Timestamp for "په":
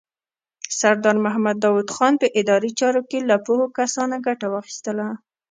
2.21-2.27